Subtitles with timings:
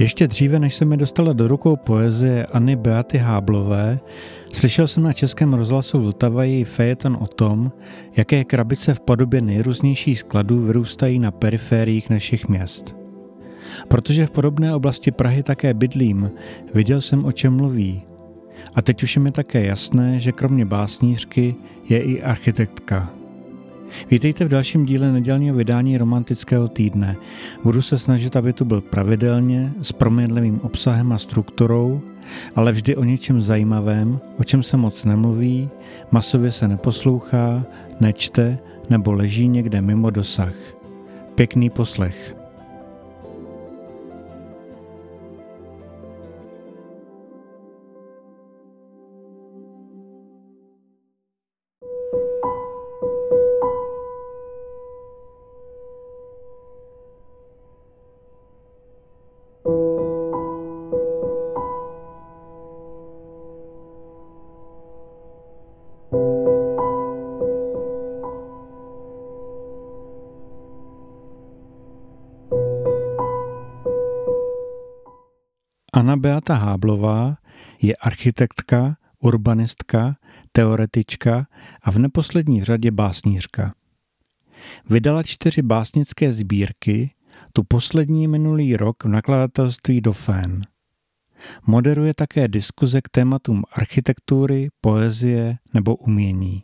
[0.00, 4.00] Ještě dříve, než se mi dostala do rukou poezie Anny Beaty Háblové,
[4.52, 7.72] slyšel jsem na českém rozhlasu Vltava její fejeton o tom,
[8.16, 12.96] jaké krabice v podobě nejrůznějších skladů vyrůstají na perifériích našich měst.
[13.88, 16.30] Protože v podobné oblasti Prahy také bydlím,
[16.74, 18.02] viděl jsem, o čem mluví.
[18.74, 21.54] A teď už je mi také jasné, že kromě básnířky
[21.88, 23.19] je i architektka.
[24.10, 27.16] Vítejte v dalším díle nedělního vydání romantického týdne.
[27.64, 32.00] Budu se snažit, aby tu byl pravidelně, s proměnlivým obsahem a strukturou,
[32.56, 35.68] ale vždy o něčem zajímavém, o čem se moc nemluví,
[36.10, 37.64] masově se neposlouchá,
[38.00, 38.58] nečte
[38.90, 40.54] nebo leží někde mimo dosah.
[41.34, 42.39] Pěkný poslech.
[75.92, 77.36] Anna Beata Háblová
[77.82, 80.16] je architektka, urbanistka,
[80.52, 81.46] teoretička
[81.82, 83.74] a v neposlední řadě básnířka.
[84.90, 87.10] Vydala čtyři básnické sbírky,
[87.52, 90.62] tu poslední minulý rok v nakladatelství Dofén.
[91.66, 96.62] Moderuje také diskuze k tématům architektury, poezie nebo umění.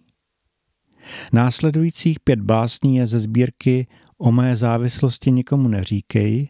[1.33, 3.87] Následujících pět básní je ze sbírky
[4.19, 6.49] O mé závislosti nikomu neříkej,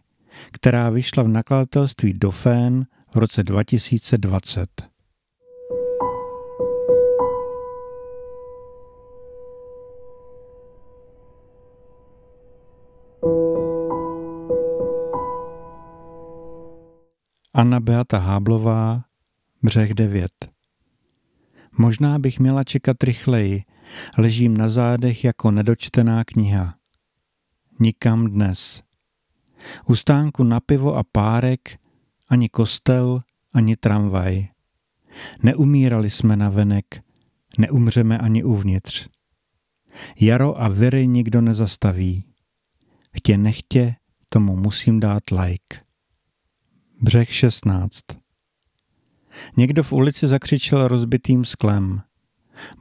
[0.51, 4.87] která vyšla v nakladatelství Dofén v roce 2020.
[17.53, 19.03] Anna Beata Háblová,
[19.63, 20.31] Břeh 9.
[21.77, 23.63] Možná bych měla čekat rychleji,
[24.17, 26.75] ležím na zádech jako nedočtená kniha.
[27.79, 28.86] Nikam dnes.
[29.85, 31.79] U stánku na pivo a párek,
[32.29, 33.21] ani kostel,
[33.53, 34.47] ani tramvaj.
[35.43, 37.03] Neumírali jsme na venek,
[37.57, 39.07] neumřeme ani uvnitř.
[40.19, 42.25] Jaro a viry nikdo nezastaví.
[43.17, 43.95] Chtě nechtě,
[44.29, 45.79] tomu musím dát like.
[47.01, 48.03] Břeh 16
[49.57, 52.01] Někdo v ulici zakřičel rozbitým sklem.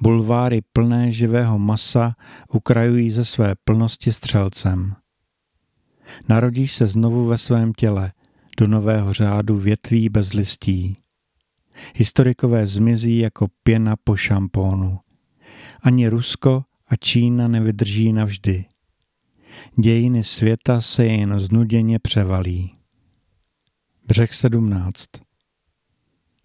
[0.01, 2.15] Bulváry plné živého masa
[2.53, 4.97] ukrajují ze své plnosti střelcem.
[6.29, 8.13] Narodíš se znovu ve svém těle,
[8.59, 10.97] do nového řádu větví bez listí.
[11.95, 14.99] Historikové zmizí jako pěna po šampónu.
[15.83, 18.65] Ani Rusko a Čína nevydrží navždy.
[19.77, 22.77] Dějiny světa se jen znuděně převalí.
[24.07, 25.07] Břeh 17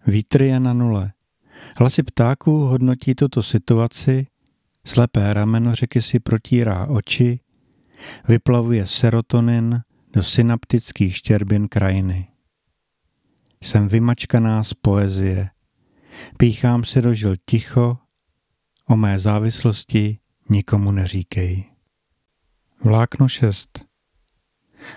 [0.06, 1.12] Vítr je na nule.
[1.76, 4.26] Hlasy ptáků hodnotí tuto situaci,
[4.86, 7.40] slepé rameno řeky si protírá oči,
[8.28, 9.80] vyplavuje serotonin
[10.12, 12.28] do synaptických štěrbin krajiny.
[13.62, 15.50] Jsem vymačkaná z poezie.
[16.36, 17.98] Píchám si do žil ticho,
[18.88, 20.18] o mé závislosti
[20.50, 21.64] nikomu neříkej.
[22.84, 23.84] Vlákno 6.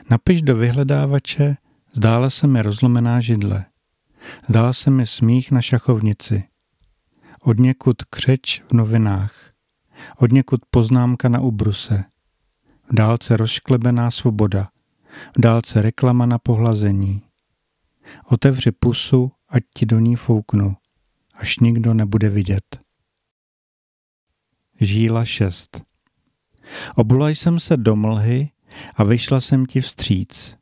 [0.10, 1.58] Napiš do vyhledávače,
[1.94, 3.66] zdála se mi rozlomená židle.
[4.50, 6.44] Zdál se mi smích na šachovnici.
[7.42, 9.52] Od někud křeč v novinách.
[10.18, 12.04] Od někud poznámka na ubruse
[12.90, 14.70] v dálce rozšklebená svoboda,
[15.38, 17.22] v dálce reklama na pohlazení.
[18.26, 20.76] Otevři pusu, ať ti do ní fouknu,
[21.34, 22.80] až nikdo nebude vidět.
[24.80, 25.82] Žíla 6
[26.96, 28.50] Obula jsem se do mlhy
[28.96, 30.58] a vyšla jsem ti vstříc.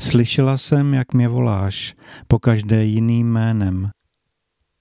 [0.00, 1.94] Slyšela jsem, jak mě voláš,
[2.28, 3.90] po každé jiným jménem.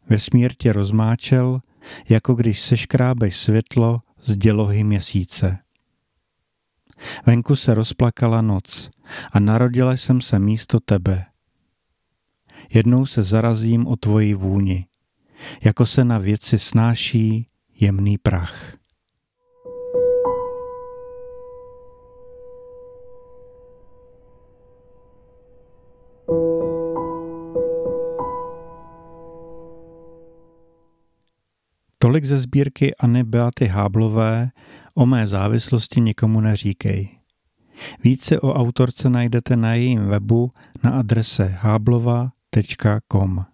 [0.10, 1.62] Vesmír tě rozmáčel,
[2.10, 5.60] jako když seškrábeš světlo z dělohy měsíce.
[7.26, 8.90] Venku se rozplakala noc
[9.32, 11.26] a narodila jsem se místo tebe.
[12.74, 14.86] Jednou se zarazím o tvoji vůni,
[15.64, 17.48] jako se na věci snáší
[17.80, 18.82] jemný prach.
[31.98, 34.50] Tolik ze sbírky Anny Beaty Háblové
[34.94, 37.10] O mé závislosti nikomu neříkej.
[38.04, 40.52] Více o autorce najdete na jejím webu
[40.84, 43.46] na adrese háblova.com.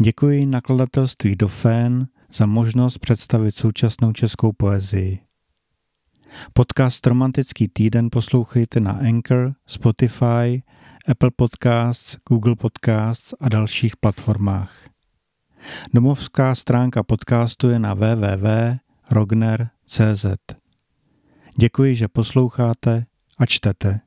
[0.00, 5.18] Děkuji nakladatelství Dofén za možnost představit současnou českou poezii.
[6.52, 10.62] Podcast Romantický týden poslouchejte na Anchor, Spotify,
[11.08, 14.88] Apple Podcasts, Google Podcasts a dalších platformách.
[15.94, 17.94] Domovská stránka podcastu je na
[19.88, 20.26] www.rogner.cz.
[21.56, 23.04] Děkuji, že posloucháte
[23.38, 24.00] a čtete.